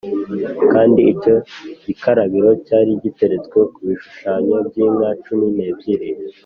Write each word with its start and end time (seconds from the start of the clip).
Kandi 0.71 0.99
icyo 1.13 1.35
gikarabiro 1.85 2.49
cyari 2.65 2.91
giteretswe 3.03 3.57
ku 3.73 3.79
bishushanyo 3.87 4.55
by’inka 4.67 5.09
cumi 5.23 5.47
n’ebyiri 5.55 6.09